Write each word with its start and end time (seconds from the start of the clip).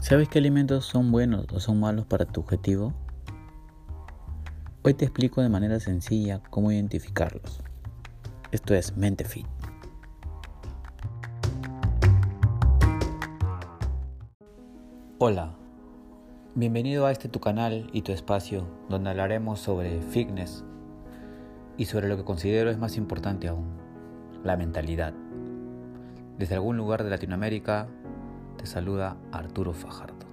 ¿Sabes 0.00 0.30
qué 0.30 0.38
alimentos 0.38 0.86
son 0.86 1.12
buenos 1.12 1.44
o 1.52 1.60
son 1.60 1.78
malos 1.78 2.06
para 2.06 2.24
tu 2.24 2.40
objetivo? 2.40 2.94
Hoy 4.82 4.94
te 4.94 5.04
explico 5.04 5.42
de 5.42 5.50
manera 5.50 5.78
sencilla 5.78 6.40
cómo 6.48 6.72
identificarlos. 6.72 7.60
Esto 8.50 8.74
es 8.74 8.96
Mente 8.96 9.24
Fit. 9.24 9.46
Hola, 15.18 15.54
bienvenido 16.54 17.04
a 17.04 17.12
este 17.12 17.28
tu 17.28 17.40
canal 17.40 17.90
y 17.92 18.00
tu 18.00 18.12
espacio 18.12 18.66
donde 18.88 19.10
hablaremos 19.10 19.60
sobre 19.60 20.00
fitness 20.00 20.64
y 21.76 21.84
sobre 21.84 22.08
lo 22.08 22.16
que 22.16 22.24
considero 22.24 22.70
es 22.70 22.78
más 22.78 22.96
importante 22.96 23.48
aún, 23.48 23.76
la 24.44 24.56
mentalidad. 24.56 25.12
Desde 26.38 26.54
algún 26.54 26.78
lugar 26.78 27.04
de 27.04 27.10
Latinoamérica 27.10 27.86
te 28.60 28.66
saluda 28.66 29.16
Arturo 29.32 29.72
Fajardo. 29.72 30.26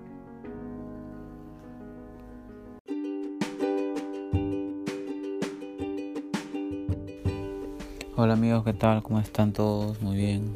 Hola 8.18 8.34
amigos, 8.34 8.66
¿qué 8.66 8.74
tal? 8.74 9.02
¿Cómo 9.02 9.22
están 9.22 9.54
todos? 9.54 10.02
Muy 10.02 10.18
bien. 10.18 10.54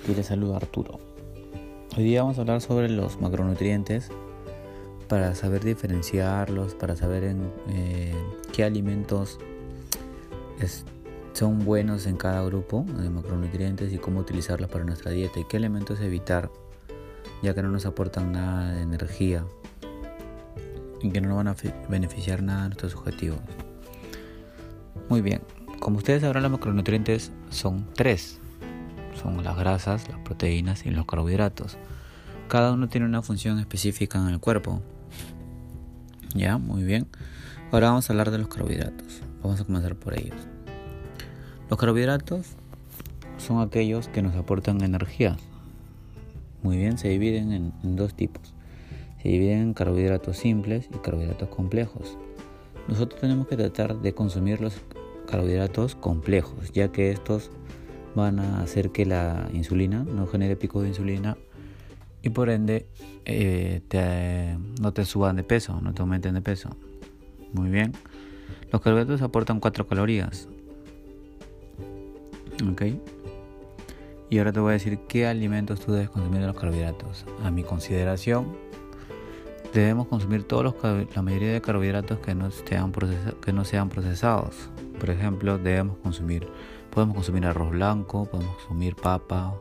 Aquí 0.00 0.14
les 0.14 0.26
saluda 0.26 0.58
Arturo. 0.58 1.00
Hoy 1.96 2.04
día 2.04 2.22
vamos 2.22 2.38
a 2.38 2.42
hablar 2.42 2.60
sobre 2.60 2.88
los 2.88 3.20
macronutrientes 3.20 4.08
para 5.08 5.34
saber 5.34 5.64
diferenciarlos, 5.64 6.76
para 6.76 6.94
saber 6.94 7.24
en, 7.24 7.50
eh, 7.70 8.14
qué 8.52 8.62
alimentos 8.62 9.40
son 11.32 11.64
buenos 11.64 12.06
en 12.06 12.16
cada 12.16 12.42
grupo 12.44 12.84
de 12.98 13.10
macronutrientes 13.10 13.92
y 13.92 13.98
cómo 13.98 14.20
utilizarlos 14.20 14.70
para 14.70 14.84
nuestra 14.84 15.10
dieta 15.10 15.40
y 15.40 15.44
qué 15.44 15.56
elementos 15.56 16.00
evitar 16.00 16.50
ya 17.42 17.54
que 17.54 17.62
no 17.62 17.70
nos 17.70 17.86
aportan 17.86 18.32
nada 18.32 18.72
de 18.72 18.82
energía 18.82 19.44
y 21.02 21.10
que 21.10 21.20
no 21.20 21.28
nos 21.28 21.36
van 21.38 21.48
a 21.48 21.56
beneficiar 21.88 22.42
nada 22.42 22.64
a 22.64 22.66
nuestros 22.66 22.94
objetivos. 22.94 23.40
Muy 25.08 25.22
bien, 25.22 25.42
como 25.80 25.98
ustedes 25.98 26.22
sabrán 26.22 26.42
los 26.42 26.52
macronutrientes 26.52 27.32
son 27.48 27.86
tres. 27.94 28.38
Son 29.20 29.42
las 29.42 29.56
grasas, 29.56 30.08
las 30.08 30.18
proteínas 30.20 30.86
y 30.86 30.90
los 30.90 31.04
carbohidratos. 31.06 31.78
Cada 32.48 32.72
uno 32.72 32.88
tiene 32.88 33.06
una 33.06 33.22
función 33.22 33.58
específica 33.58 34.18
en 34.18 34.28
el 34.28 34.40
cuerpo. 34.40 34.82
Ya, 36.34 36.58
muy 36.58 36.84
bien. 36.84 37.06
Ahora 37.72 37.88
vamos 37.88 38.08
a 38.08 38.12
hablar 38.12 38.30
de 38.30 38.38
los 38.38 38.48
carbohidratos. 38.48 39.22
Vamos 39.42 39.60
a 39.60 39.64
comenzar 39.64 39.96
por 39.96 40.18
ellos. 40.18 40.49
Los 41.70 41.78
carbohidratos 41.78 42.56
son 43.38 43.60
aquellos 43.60 44.08
que 44.08 44.22
nos 44.22 44.34
aportan 44.34 44.82
energía. 44.82 45.36
Muy 46.64 46.76
bien, 46.78 46.98
se 46.98 47.08
dividen 47.08 47.52
en, 47.52 47.96
dos 47.96 48.14
tipos. 48.14 48.54
Se 49.22 49.28
dividen 49.28 49.60
en 49.60 49.74
carbohidratos 49.74 50.36
simples 50.36 50.88
y 50.92 50.98
carbohidratos 50.98 51.48
complejos. 51.48 52.18
Nosotros 52.88 53.20
tenemos 53.20 53.46
que 53.46 53.56
tratar 53.56 54.02
de 54.02 54.12
consumir 54.14 54.60
los 54.60 54.80
carbohidratos 55.28 55.94
complejos, 55.94 56.72
ya 56.72 56.90
que 56.90 57.12
estos 57.12 57.52
van 58.16 58.40
a 58.40 58.62
hacer 58.62 58.90
que 58.90 59.06
la 59.06 59.48
insulina 59.54 60.02
no 60.02 60.26
genere 60.26 60.56
picos 60.56 60.82
de 60.82 60.88
insulina 60.88 61.38
y 62.20 62.30
por 62.30 62.50
ende 62.50 62.88
eh, 63.26 64.58
no 64.80 64.92
te 64.92 65.04
suban 65.04 65.36
de 65.36 65.44
peso, 65.44 65.80
no 65.80 65.94
te 65.94 66.02
aumenten 66.02 66.34
de 66.34 66.42
peso. 66.42 66.76
Muy 67.52 67.70
bien. 67.70 67.92
Los 68.72 68.80
carbohidratos 68.82 69.22
aportan 69.22 69.60
4 69.60 69.86
calorías. 69.86 70.48
Ok. 72.68 72.82
Y 74.28 74.38
ahora 74.38 74.52
te 74.52 74.60
voy 74.60 74.70
a 74.70 74.72
decir 74.74 74.98
qué 75.08 75.26
alimentos 75.26 75.80
tú 75.80 75.92
debes 75.92 76.10
consumir 76.10 76.40
de 76.40 76.46
los 76.46 76.56
carbohidratos. 76.56 77.24
A 77.42 77.50
mi 77.50 77.64
consideración, 77.64 78.56
debemos 79.72 80.06
consumir 80.06 80.44
todos 80.44 80.62
los, 80.64 80.74
la 81.14 81.22
mayoría 81.22 81.52
de 81.52 81.60
carbohidratos 81.60 82.18
que 82.20 82.34
no, 82.34 82.50
sean 82.50 82.92
que 83.42 83.52
no 83.52 83.64
sean 83.64 83.88
procesados. 83.88 84.70
Por 84.98 85.10
ejemplo, 85.10 85.58
debemos 85.58 85.98
consumir, 85.98 86.46
podemos 86.90 87.16
consumir 87.16 87.46
arroz 87.46 87.70
blanco, 87.70 88.26
podemos 88.26 88.54
consumir 88.56 88.94
papa, 88.94 89.54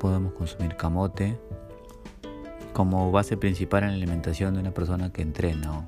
podemos 0.00 0.32
consumir 0.32 0.76
camote 0.76 1.38
como 2.72 3.12
base 3.12 3.36
principal 3.36 3.84
en 3.84 3.90
la 3.90 3.94
alimentación 3.94 4.54
de 4.54 4.60
una 4.60 4.72
persona 4.72 5.12
que 5.12 5.22
entrena 5.22 5.86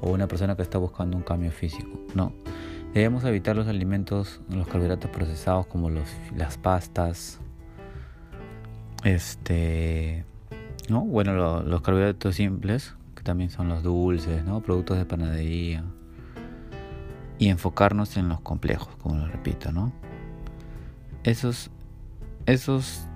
o 0.00 0.10
una 0.10 0.28
persona 0.28 0.54
que 0.54 0.62
está 0.62 0.78
buscando 0.78 1.16
un 1.16 1.24
cambio 1.24 1.50
físico. 1.50 1.90
No, 2.14 2.32
Debemos 2.94 3.24
evitar 3.24 3.54
los 3.54 3.68
alimentos, 3.68 4.40
los 4.50 4.66
carbohidratos 4.66 5.10
procesados 5.10 5.66
como 5.66 5.90
los, 5.90 6.08
las 6.34 6.56
pastas, 6.56 7.38
este, 9.04 10.24
¿no? 10.88 11.02
Bueno, 11.02 11.62
los 11.62 11.82
carbohidratos 11.82 12.34
simples, 12.34 12.94
que 13.14 13.22
también 13.22 13.50
son 13.50 13.68
los 13.68 13.82
dulces, 13.82 14.44
¿no? 14.44 14.60
Productos 14.60 14.98
de 14.98 15.04
panadería. 15.04 15.84
Y 17.38 17.48
enfocarnos 17.48 18.16
en 18.16 18.28
los 18.28 18.40
complejos, 18.40 18.88
como 18.96 19.16
lo 19.16 19.28
repito, 19.28 19.70
¿no? 19.70 19.92
Esos, 21.24 21.70
esos 22.46 23.06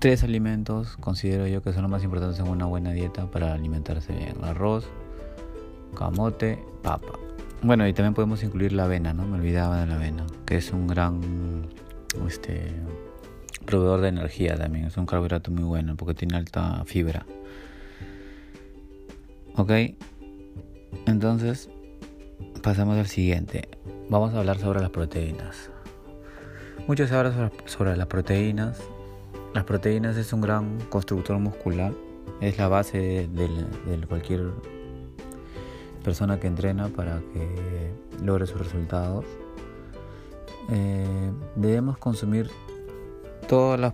tres 0.00 0.24
alimentos 0.24 0.96
considero 0.96 1.46
yo 1.46 1.62
que 1.62 1.72
son 1.72 1.82
los 1.82 1.90
más 1.90 2.02
importantes 2.02 2.40
en 2.40 2.48
una 2.48 2.66
buena 2.66 2.90
dieta 2.90 3.30
para 3.30 3.54
alimentarse 3.54 4.12
bien. 4.12 4.34
Arroz, 4.42 4.88
camote, 5.96 6.62
papa. 6.82 7.18
Bueno, 7.62 7.86
y 7.86 7.92
también 7.92 8.14
podemos 8.14 8.42
incluir 8.42 8.72
la 8.72 8.84
avena, 8.84 9.12
¿no? 9.12 9.26
Me 9.26 9.36
olvidaba 9.36 9.80
de 9.80 9.86
la 9.86 9.96
avena, 9.96 10.26
que 10.46 10.56
es 10.56 10.72
un 10.72 10.86
gran 10.86 11.68
este, 12.26 12.72
proveedor 13.66 14.00
de 14.00 14.08
energía 14.08 14.56
también. 14.56 14.86
Es 14.86 14.96
un 14.96 15.04
carbohidrato 15.04 15.50
muy 15.50 15.64
bueno 15.64 15.94
porque 15.94 16.14
tiene 16.14 16.38
alta 16.38 16.82
fibra. 16.86 17.26
Ok, 19.56 19.72
entonces 21.06 21.68
pasamos 22.62 22.96
al 22.96 23.08
siguiente. 23.08 23.68
Vamos 24.08 24.32
a 24.32 24.38
hablar 24.38 24.58
sobre 24.58 24.80
las 24.80 24.90
proteínas. 24.90 25.70
Muchos 26.86 27.12
hablan 27.12 27.52
sobre 27.66 27.94
las 27.94 28.06
proteínas. 28.06 28.80
Las 29.54 29.64
proteínas 29.64 30.16
es 30.16 30.32
un 30.32 30.40
gran 30.40 30.78
constructor 30.88 31.38
muscular. 31.38 31.92
Es 32.40 32.56
la 32.56 32.68
base 32.68 33.28
de, 33.28 33.48
de 33.86 34.06
cualquier 34.06 34.50
persona 36.02 36.40
que 36.40 36.46
entrena 36.46 36.88
para 36.88 37.20
que 37.32 37.92
logre 38.22 38.46
sus 38.46 38.58
resultados. 38.58 39.24
Eh, 40.70 41.32
debemos 41.56 41.98
consumir 41.98 42.50
todo, 43.48 43.92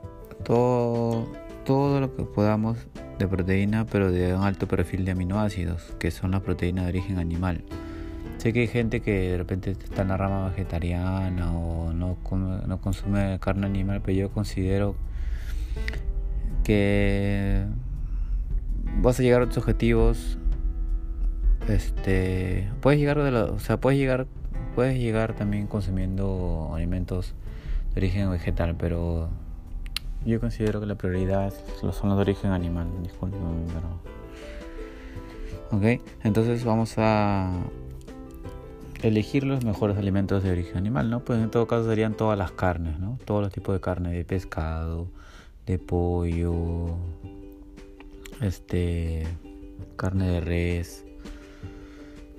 todo 1.65 2.00
lo 2.00 2.15
que 2.15 2.25
podamos 2.25 2.78
de 3.19 3.27
proteína, 3.27 3.87
pero 3.87 4.12
de 4.12 4.34
un 4.34 4.43
alto 4.43 4.69
perfil 4.69 5.05
de 5.05 5.12
aminoácidos, 5.12 5.94
que 5.99 6.11
son 6.11 6.33
las 6.33 6.43
proteínas 6.43 6.84
de 6.84 6.91
origen 6.91 7.19
animal. 7.19 7.65
Sé 8.38 8.53
que 8.53 8.61
hay 8.61 8.69
gente 8.69 9.00
que 9.00 9.31
de 9.31 9.38
repente 9.38 9.71
está 9.71 10.03
en 10.03 10.09
la 10.09 10.17
rama 10.17 10.50
vegetariana 10.50 11.56
o 11.56 11.93
no, 11.93 12.19
no 12.67 12.81
consume 12.81 13.38
carne 13.41 13.67
animal, 13.67 14.03
pero 14.05 14.19
yo 14.19 14.31
considero 14.31 14.94
que 16.62 17.65
vas 19.00 19.19
a 19.19 19.23
llegar 19.23 19.43
a 19.43 19.47
tus 19.47 19.59
objetivos 19.59 20.38
este 21.69 22.71
puedes 22.81 23.00
llegar 23.00 23.22
de 23.22 23.31
o 23.32 23.59
sea 23.59 23.78
puedes 23.78 23.99
llegar 23.99 24.27
puedes 24.75 24.99
llegar 24.99 25.34
también 25.34 25.66
consumiendo 25.66 26.71
alimentos 26.75 27.34
de 27.94 28.00
origen 28.00 28.31
vegetal 28.31 28.77
pero 28.78 29.28
yo 30.25 30.41
considero 30.41 30.81
que 30.81 30.87
la 30.87 30.97
prioridad 30.97 31.53
son 31.81 32.09
los 32.09 32.19
de 32.19 32.22
origen 32.22 32.50
animal 32.50 32.88
disculpen 33.03 33.41
pero 33.69 34.00
ok 35.72 36.00
entonces 36.25 36.65
vamos 36.65 36.94
a 36.99 37.53
elegir 39.03 39.44
los 39.44 39.65
mejores 39.65 39.97
alimentos 39.97 40.43
de 40.43 40.50
origen 40.50 40.76
animal 40.76 41.10
no 41.10 41.21
pues 41.21 41.38
en 41.41 41.50
todo 41.50 41.66
caso 41.66 41.88
serían 41.88 42.15
todas 42.15 42.38
las 42.38 42.53
carnes 42.53 42.99
no 42.99 43.19
todos 43.25 43.43
los 43.43 43.53
tipos 43.53 43.75
de 43.75 43.81
carne 43.81 44.12
de 44.12 44.25
pescado 44.25 45.08
de 45.67 45.79
pollo 45.79 46.96
este 48.40 49.26
carne 49.96 50.26
de 50.29 50.40
res 50.40 51.06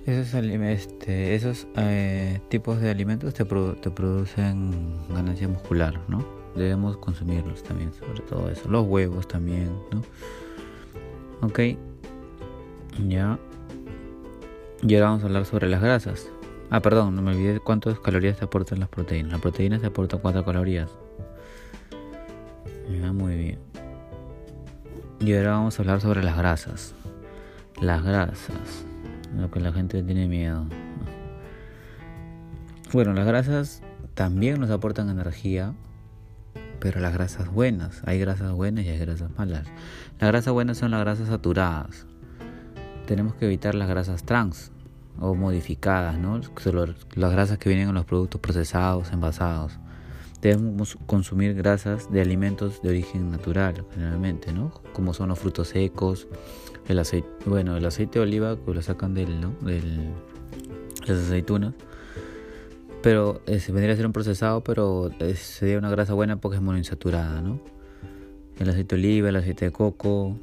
esos, 0.08 0.32
este, 0.32 1.38
eh, 1.76 2.40
tipos 2.48 2.80
de 2.80 2.90
alimentos 2.90 3.34
te, 3.34 3.44
te, 3.44 3.90
producen 3.90 4.72
ganancia 5.10 5.46
muscular, 5.48 6.00
¿no? 6.08 6.24
Debemos 6.56 6.96
consumirlos 6.96 7.62
también, 7.62 7.92
sobre 7.92 8.20
todo 8.22 8.48
eso. 8.48 8.68
Los 8.70 8.86
huevos 8.86 9.28
también, 9.28 9.70
¿no? 9.92 10.02
Ok. 11.42 11.60
Ya. 13.06 13.38
Y 14.82 14.94
ahora 14.94 15.08
vamos 15.08 15.22
a 15.24 15.26
hablar 15.26 15.44
sobre 15.44 15.68
las 15.68 15.82
grasas. 15.82 16.30
Ah, 16.70 16.80
perdón, 16.80 17.14
no 17.14 17.22
me 17.22 17.32
olvidé 17.32 17.60
cuántas 17.60 18.00
calorías 18.00 18.38
te 18.38 18.46
aportan 18.46 18.80
las 18.80 18.88
proteínas. 18.88 19.32
Las 19.32 19.40
proteínas 19.42 19.82
te 19.82 19.88
aportan 19.88 20.20
4 20.20 20.44
calorías. 20.44 20.90
Ya, 22.90 23.12
muy 23.12 23.36
bien. 23.36 23.58
Y 25.20 25.34
ahora 25.34 25.50
vamos 25.52 25.78
a 25.78 25.82
hablar 25.82 26.00
sobre 26.00 26.22
las 26.22 26.36
grasas. 26.36 26.94
Las 27.80 28.02
grasas 28.02 28.87
lo 29.40 29.50
que 29.50 29.60
la 29.60 29.72
gente 29.72 30.02
tiene 30.02 30.28
miedo. 30.28 30.66
Bueno, 32.92 33.12
las 33.12 33.26
grasas 33.26 33.82
también 34.14 34.60
nos 34.60 34.70
aportan 34.70 35.10
energía, 35.10 35.74
pero 36.80 37.00
las 37.00 37.12
grasas 37.12 37.50
buenas. 37.52 38.02
Hay 38.06 38.18
grasas 38.18 38.52
buenas 38.52 38.84
y 38.84 38.88
hay 38.88 38.98
grasas 38.98 39.30
malas. 39.36 39.66
Las 40.18 40.30
grasas 40.30 40.52
buenas 40.52 40.78
son 40.78 40.90
las 40.90 41.00
grasas 41.00 41.28
saturadas. 41.28 42.06
Tenemos 43.06 43.34
que 43.34 43.46
evitar 43.46 43.74
las 43.74 43.88
grasas 43.88 44.24
trans 44.24 44.72
o 45.20 45.34
modificadas, 45.34 46.18
¿no? 46.18 46.40
Las 47.14 47.32
grasas 47.32 47.58
que 47.58 47.68
vienen 47.68 47.88
en 47.88 47.94
los 47.94 48.04
productos 48.04 48.40
procesados, 48.40 49.12
envasados. 49.12 49.78
Debemos 50.40 50.96
consumir 51.06 51.54
grasas 51.54 52.10
de 52.12 52.20
alimentos 52.20 52.80
de 52.82 52.90
origen 52.90 53.30
natural, 53.30 53.84
generalmente, 53.92 54.52
¿no? 54.52 54.72
Como 54.92 55.14
son 55.14 55.30
los 55.30 55.38
frutos 55.38 55.68
secos, 55.68 56.28
el 56.88 56.98
aceite, 56.98 57.28
bueno, 57.46 57.76
el 57.76 57.84
aceite 57.84 58.18
de 58.18 58.24
oliva 58.24 58.56
que 58.56 58.74
lo 58.74 58.82
sacan 58.82 59.14
del, 59.14 59.40
¿no? 59.40 59.52
del 59.62 60.12
las 61.06 61.18
aceitunas 61.18 61.74
pero 63.02 63.40
eh, 63.46 63.60
se 63.60 63.72
vendría 63.72 63.94
a 63.94 63.96
ser 63.96 64.06
un 64.06 64.12
procesado, 64.12 64.62
pero 64.62 65.10
eh, 65.20 65.34
sería 65.34 65.78
una 65.78 65.90
grasa 65.90 66.14
buena 66.14 66.36
porque 66.36 66.56
es 66.56 66.62
monoinsaturada, 66.62 67.40
¿no? 67.40 67.60
El 68.58 68.68
aceite 68.70 68.96
de 68.96 69.02
oliva, 69.02 69.28
el 69.28 69.36
aceite 69.36 69.66
de 69.66 69.70
coco, 69.70 70.36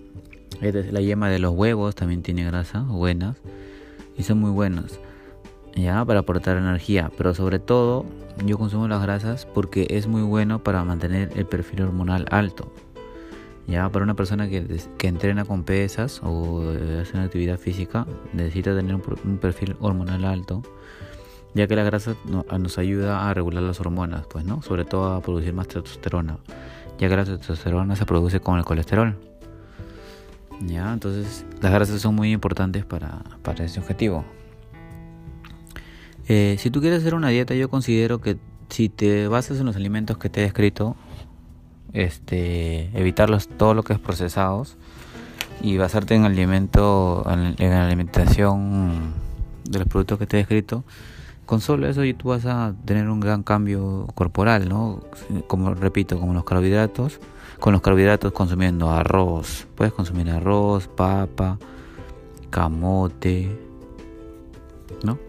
la 0.62 1.02
yema 1.02 1.30
de 1.30 1.40
los 1.40 1.54
huevos 1.54 1.96
también 1.96 2.22
tiene 2.22 2.46
grasa 2.46 2.80
buenas 2.80 3.36
y 4.18 4.24
son 4.24 4.40
muy 4.40 4.52
buenos, 4.52 5.00
ya 5.76 6.04
para 6.06 6.22
aportar 6.22 6.58
energía, 6.58 7.12
pero 7.18 7.34
sobre 7.34 7.60
todo 7.60 8.06
yo 8.46 8.58
consumo 8.58 8.88
las 8.88 9.02
grasas 9.02 9.46
porque 9.46 9.88
es 9.90 10.08
muy 10.08 10.22
bueno 10.22 10.60
para 10.60 10.84
mantener 10.84 11.32
el 11.36 11.46
perfil 11.46 11.84
hormonal 11.84 12.26
alto. 12.32 12.72
Ya 13.68 13.90
para 13.90 14.04
una 14.04 14.14
persona 14.14 14.48
que, 14.48 14.82
que 14.98 15.08
entrena 15.08 15.44
con 15.44 15.64
pesas 15.64 16.22
o 16.24 16.72
eh, 16.72 17.00
hace 17.02 17.14
una 17.14 17.24
actividad 17.24 17.58
física 17.58 18.06
necesita 18.32 18.76
tener 18.76 18.96
un 18.96 19.38
perfil 19.38 19.76
hormonal 19.80 20.24
alto 20.26 20.62
ya 21.56 21.68
que 21.68 21.76
la 21.78 21.84
grasa 21.84 22.16
nos 22.26 22.78
ayuda 22.78 23.30
a 23.30 23.34
regular 23.34 23.64
las 23.64 23.80
hormonas, 23.80 24.28
pues, 24.28 24.44
¿no? 24.44 24.62
Sobre 24.62 24.84
todo 24.84 25.14
a 25.14 25.22
producir 25.22 25.54
más 25.54 25.70
testosterona, 25.70 26.38
ya 27.00 27.08
que 27.08 27.16
la 27.16 27.24
testosterona 27.24 27.96
se 27.96 28.06
produce 28.06 28.42
con 28.42 28.58
el 28.60 28.66
colesterol. 28.66 29.16
¿Ya? 30.60 30.92
Entonces, 30.92 31.46
las 31.62 31.72
grasas 31.72 32.02
son 32.02 32.14
muy 32.14 32.34
importantes 32.34 32.84
para, 32.84 33.24
para 33.42 33.64
ese 33.64 33.80
objetivo. 33.80 34.26
Eh, 36.28 36.56
si 36.60 36.72
tú 36.72 36.82
quieres 36.82 37.02
hacer 37.02 37.14
una 37.14 37.30
dieta, 37.30 37.54
yo 37.54 37.70
considero 37.70 38.20
que 38.20 38.38
si 38.70 38.90
te 38.90 39.28
basas 39.28 39.60
en 39.60 39.66
los 39.66 39.76
alimentos 39.76 40.18
que 40.18 40.30
te 40.30 40.42
he 40.42 40.44
descrito, 40.44 40.96
este, 41.94 42.90
evitarlos 42.98 43.48
todo 43.48 43.74
lo 43.74 43.84
que 43.84 43.94
es 43.94 44.00
procesados 44.00 44.76
y 45.62 45.78
basarte 45.78 46.16
en 46.16 46.26
alimento, 46.26 47.26
en, 47.30 47.56
la 47.70 47.86
alimentación 47.86 49.14
de 49.64 49.80
los 49.80 49.88
productos 49.88 50.20
que 50.20 50.28
te 50.28 50.38
he 50.38 50.40
descrito, 50.40 50.84
con 51.46 51.62
solo 51.62 51.88
eso 51.88 52.02
tú 52.18 52.30
vas 52.30 52.46
a 52.46 52.74
tener 52.86 53.08
un 53.08 53.20
gran 53.20 53.44
cambio 53.44 54.08
corporal, 54.16 54.68
¿no? 54.68 55.04
Como 55.48 55.76
repito, 55.76 56.20
como 56.20 56.34
los 56.34 56.44
carbohidratos, 56.44 57.20
con 57.60 57.72
los 57.72 57.82
carbohidratos 57.82 58.32
consumiendo 58.34 58.90
arroz, 58.90 59.68
puedes 59.76 59.94
consumir 59.94 60.30
arroz, 60.32 60.88
papa, 60.88 61.60
camote, 62.50 63.58
¿no? 65.04 65.20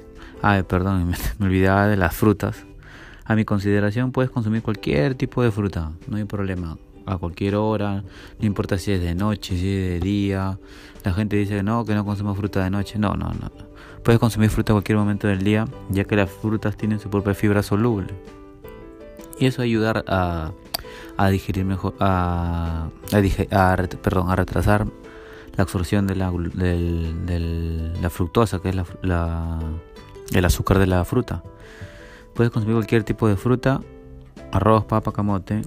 Ay, 0.42 0.62
perdón, 0.62 1.12
me, 1.38 1.46
olvidaba 1.46 1.86
de 1.86 1.96
las 1.96 2.14
frutas. 2.14 2.64
A 3.24 3.34
mi 3.34 3.44
consideración 3.44 4.12
puedes 4.12 4.30
consumir 4.30 4.62
cualquier 4.62 5.14
tipo 5.14 5.42
de 5.42 5.50
fruta, 5.50 5.92
no 6.06 6.16
hay 6.16 6.24
problema. 6.24 6.78
A 7.06 7.18
cualquier 7.18 7.54
hora, 7.54 8.02
no 8.40 8.46
importa 8.46 8.78
si 8.78 8.90
es 8.90 9.00
de 9.00 9.14
noche, 9.14 9.56
si 9.56 9.68
es 9.68 9.88
de 9.90 10.00
día. 10.00 10.58
La 11.04 11.12
gente 11.12 11.36
dice 11.36 11.56
que 11.56 11.62
no, 11.62 11.84
que 11.84 11.94
no 11.94 12.04
consumo 12.04 12.34
fruta 12.34 12.64
de 12.64 12.70
noche. 12.70 12.98
No, 12.98 13.14
no, 13.14 13.28
no. 13.28 13.52
Puedes 14.02 14.18
consumir 14.18 14.50
fruta 14.50 14.72
a 14.72 14.74
cualquier 14.74 14.98
momento 14.98 15.28
del 15.28 15.44
día, 15.44 15.66
ya 15.88 16.04
que 16.04 16.16
las 16.16 16.28
frutas 16.28 16.76
tienen 16.76 16.98
su 16.98 17.08
propia 17.08 17.34
fibra 17.34 17.62
soluble. 17.62 18.08
Y 19.38 19.46
eso 19.46 19.62
ayudar 19.62 20.04
a, 20.08 20.50
a 21.16 21.28
digerir 21.28 21.64
mejor, 21.64 21.94
a, 22.00 22.88
a, 23.12 23.72
a 23.72 23.76
retrasar 24.36 24.86
la 25.56 25.62
absorción 25.62 26.06
de 26.06 26.16
la 26.16 28.10
fructosa, 28.10 28.60
que 28.60 28.70
es 28.70 28.76
la, 29.02 29.58
el 30.32 30.44
azúcar 30.44 30.78
de 30.78 30.86
la 30.86 31.04
fruta. 31.04 31.42
Puedes 32.34 32.52
consumir 32.52 32.76
cualquier 32.76 33.04
tipo 33.04 33.28
de 33.28 33.36
fruta, 33.36 33.80
arroz, 34.52 34.84
papa, 34.84 35.12
camote, 35.12 35.62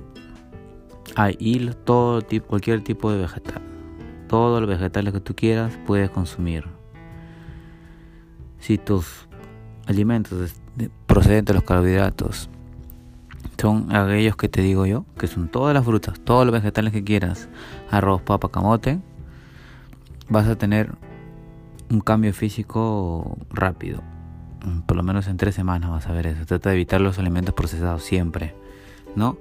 hay 1.16 1.74
todo 1.84 2.22
tipo, 2.22 2.48
cualquier 2.48 2.84
tipo 2.84 3.12
de 3.12 3.20
vegetal. 3.20 3.62
Todos 4.28 4.62
los 4.62 4.70
vegetales 4.70 5.14
que 5.14 5.20
tú 5.20 5.36
quieras 5.36 5.78
puedes 5.88 6.10
consumir 6.10 6.66
si 8.60 8.78
tus 8.78 9.28
alimentos 9.88 10.54
procedentes 11.08 11.54
de 11.54 11.60
los 11.60 11.64
carbohidratos 11.64 12.50
son 13.60 13.94
aquellos 13.94 14.36
que 14.36 14.48
te 14.48 14.62
digo 14.62 14.86
yo, 14.86 15.06
que 15.18 15.28
son 15.28 15.50
todas 15.50 15.74
las 15.74 15.84
frutas, 15.84 16.20
todos 16.20 16.46
los 16.46 16.54
vegetales 16.54 16.94
que 16.94 17.04
quieras, 17.04 17.50
arroz, 17.90 18.22
papa, 18.22 18.50
camote, 18.50 19.00
vas 20.30 20.48
a 20.48 20.56
tener 20.56 20.96
un 21.90 22.00
cambio 22.00 22.34
físico 22.34 23.38
rápido. 23.50 24.02
Por 24.86 24.98
lo 24.98 25.04
menos 25.04 25.28
en 25.28 25.38
tres 25.38 25.56
semanas 25.56 25.90
vas 25.90 26.08
a 26.08 26.14
ver 26.14 26.28
eso. 26.28 26.46
Trata 26.46 26.70
de 26.70 26.76
evitar 26.76 27.02
los 27.02 27.20
alimentos 27.20 27.54
procesados 27.54 28.04
siempre, 28.04 28.56
¿no? 29.16 29.38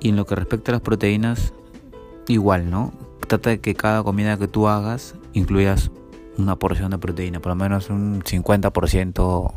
Y 0.00 0.10
en 0.10 0.16
lo 0.16 0.26
que 0.26 0.34
respecta 0.34 0.72
a 0.72 0.74
las 0.74 0.82
proteínas, 0.82 1.54
igual, 2.28 2.70
¿no? 2.70 2.92
Trata 3.26 3.50
de 3.50 3.60
que 3.60 3.74
cada 3.74 4.02
comida 4.02 4.36
que 4.36 4.48
tú 4.48 4.68
hagas 4.68 5.14
incluyas 5.32 5.90
una 6.36 6.56
porción 6.56 6.90
de 6.90 6.98
proteína, 6.98 7.40
por 7.40 7.50
lo 7.50 7.56
menos 7.56 7.90
un 7.90 8.22
50%, 8.22 9.54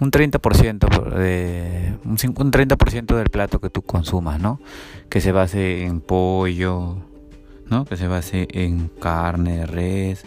un 0.00 0.10
30% 0.10 1.14
de 1.14 1.94
un 2.04 2.16
30% 2.16 3.16
del 3.16 3.30
plato 3.30 3.60
que 3.60 3.70
tú 3.70 3.82
consumas, 3.82 4.40
¿no? 4.40 4.60
Que 5.08 5.20
se 5.20 5.32
base 5.32 5.84
en 5.84 6.00
pollo, 6.00 6.96
¿no? 7.66 7.84
Que 7.84 7.96
se 7.96 8.08
base 8.08 8.48
en 8.52 8.88
carne 8.88 9.58
de 9.58 9.66
res, 9.66 10.24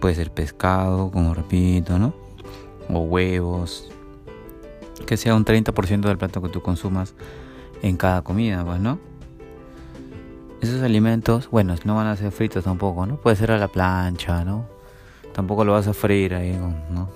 puede 0.00 0.14
ser 0.14 0.30
pescado, 0.30 1.10
como 1.10 1.34
repito, 1.34 1.98
¿no? 1.98 2.14
O 2.92 3.00
huevos. 3.00 3.90
Que 5.06 5.16
sea 5.16 5.34
un 5.34 5.44
30% 5.44 6.00
del 6.00 6.18
plato 6.18 6.42
que 6.42 6.48
tú 6.48 6.62
consumas 6.62 7.14
en 7.82 7.96
cada 7.96 8.22
comida, 8.22 8.64
pues, 8.64 8.80
¿no? 8.80 8.98
esos 10.62 10.80
alimentos, 10.82 11.50
bueno, 11.50 11.74
no 11.84 11.96
van 11.96 12.06
a 12.06 12.16
ser 12.16 12.30
fritos 12.30 12.64
tampoco, 12.64 13.04
¿no? 13.04 13.16
Puede 13.16 13.34
ser 13.34 13.50
a 13.50 13.58
la 13.58 13.66
plancha, 13.66 14.44
¿no? 14.44 14.66
Tampoco 15.34 15.64
lo 15.64 15.72
vas 15.72 15.88
a 15.88 15.92
freír 15.92 16.34
ahí, 16.34 16.56
¿no? 16.90 17.10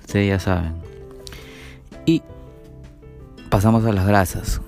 Ustedes 0.00 0.28
ya 0.28 0.38
saben. 0.38 0.74
Y 2.06 2.22
pasamos 3.50 3.84
a 3.84 3.92
las 3.92 4.06
grasas. 4.06 4.60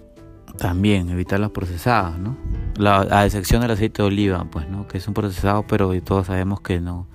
También 0.59 1.11
evitar 1.11 1.39
las 1.39 1.51
procesadas, 1.51 2.19
¿no? 2.19 2.37
La, 2.77 3.03
a 3.03 3.25
excepción 3.25 3.63
del 3.63 3.71
aceite 3.71 4.03
de 4.03 4.09
oliva, 4.09 4.45
pues, 4.51 4.69
¿no? 4.69 4.89
Que 4.89 4.99
es 4.99 5.07
un 5.07 5.15
procesado, 5.15 5.65
pero 5.69 5.93
todos 6.03 6.27
sabemos 6.27 6.61
que 6.63 6.81
no, 6.81 7.07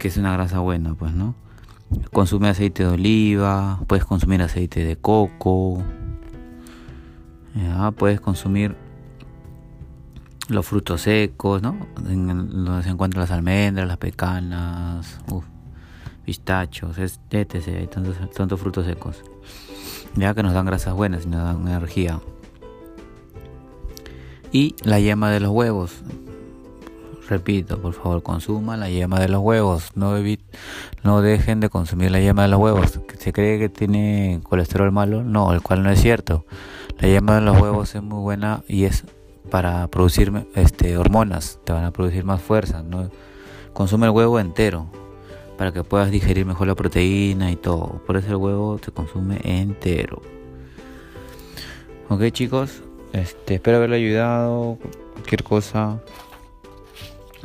que 0.00 0.08
es 0.08 0.16
una 0.16 0.32
grasa 0.32 0.58
buena, 0.58 0.94
pues, 0.94 1.12
¿no? 1.12 1.36
Consume 2.12 2.48
aceite 2.48 2.84
de 2.84 2.90
oliva, 2.90 3.80
puedes 3.86 4.04
consumir 4.04 4.42
aceite 4.42 4.84
de 4.84 4.96
coco, 4.96 5.82
ya, 7.54 7.92
puedes 7.92 8.20
consumir 8.20 8.76
los 10.48 10.66
frutos 10.66 11.02
secos, 11.02 11.62
¿no? 11.62 11.76
En, 12.08 12.26
donde 12.64 12.82
se 12.82 12.90
encuentran 12.90 13.22
las 13.22 13.30
almendras, 13.30 13.86
las 13.86 13.96
pecanas, 13.96 15.20
pistachos, 16.24 16.98
etc. 16.98 17.54
Hay 17.68 17.86
tantos, 17.86 18.16
tantos 18.32 18.60
frutos 18.60 18.86
secos. 18.86 19.22
Ya 20.16 20.34
que 20.34 20.42
nos 20.42 20.52
dan 20.52 20.66
grasas 20.66 20.94
buenas 20.94 21.26
y 21.26 21.28
nos 21.28 21.42
dan 21.42 21.66
energía. 21.68 22.20
Y 24.52 24.74
la 24.82 25.00
yema 25.00 25.30
de 25.30 25.40
los 25.40 25.50
huevos. 25.50 26.02
Repito, 27.28 27.80
por 27.80 27.94
favor, 27.94 28.22
consuma 28.22 28.76
la 28.76 28.90
yema 28.90 29.18
de 29.18 29.28
los 29.28 29.40
huevos. 29.40 29.92
No, 29.94 30.14
no 31.02 31.22
dejen 31.22 31.60
de 31.60 31.70
consumir 31.70 32.10
la 32.10 32.20
yema 32.20 32.42
de 32.42 32.48
los 32.48 32.60
huevos. 32.60 33.00
¿Se 33.18 33.32
cree 33.32 33.58
que 33.58 33.68
tiene 33.68 34.40
colesterol 34.42 34.92
malo? 34.92 35.22
No, 35.22 35.52
el 35.52 35.62
cual 35.62 35.82
no 35.82 35.90
es 35.90 36.00
cierto. 36.00 36.44
La 36.98 37.08
yema 37.08 37.36
de 37.36 37.40
los 37.40 37.60
huevos 37.60 37.94
es 37.94 38.02
muy 38.02 38.20
buena 38.20 38.62
y 38.68 38.84
es 38.84 39.04
para 39.50 39.86
producir 39.88 40.32
este, 40.54 40.96
hormonas, 40.96 41.58
te 41.64 41.72
van 41.72 41.84
a 41.84 41.92
producir 41.92 42.24
más 42.24 42.42
fuerza. 42.42 42.82
¿no? 42.82 43.10
Consume 43.72 44.06
el 44.06 44.12
huevo 44.12 44.38
entero 44.38 44.86
para 45.56 45.72
que 45.72 45.84
puedas 45.84 46.10
digerir 46.10 46.44
mejor 46.44 46.66
la 46.66 46.74
proteína 46.74 47.50
y 47.50 47.56
todo. 47.56 48.02
Por 48.06 48.16
eso 48.16 48.28
el 48.28 48.36
huevo 48.36 48.78
se 48.82 48.92
consume 48.92 49.40
entero. 49.44 50.20
Ok 52.08 52.22
chicos, 52.32 52.82
este, 53.12 53.54
espero 53.54 53.78
haberle 53.78 53.96
ayudado. 53.96 54.78
Cualquier 55.12 55.44
cosa. 55.44 56.00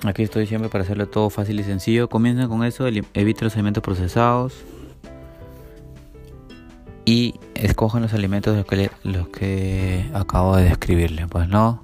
Aquí 0.06 0.24
estoy 0.24 0.48
siempre 0.48 0.70
para 0.70 0.84
hacerlo 0.84 1.08
todo 1.08 1.30
fácil 1.30 1.60
y 1.60 1.64
sencillo. 1.64 2.10
Comiencen 2.10 2.48
con 2.48 2.64
eso, 2.64 2.88
evite 2.88 3.44
los 3.44 3.54
alimentos 3.56 3.84
procesados 3.84 4.64
y 7.06 7.36
escojan 7.56 8.02
los 8.02 8.14
alimentos 8.14 8.56
los 8.56 8.66
que, 8.66 8.92
los 9.04 9.28
que 9.30 10.10
acabo 10.14 10.56
de 10.56 10.66
describirles. 10.66 11.28
Pues 11.28 11.50
no, 11.50 11.84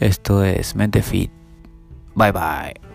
esto 0.00 0.44
es 0.44 0.74
Mente 0.74 1.02
Fit. 1.02 1.30
Bye 2.14 2.32
bye. 2.32 2.85